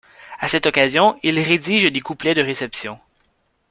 À 0.39 0.47
cette 0.47 0.65
occasion 0.65 1.19
il 1.21 1.39
rédige 1.39 1.91
des 1.91 2.01
couplets 2.01 2.33
de 2.33 2.41
réception. 2.41 2.99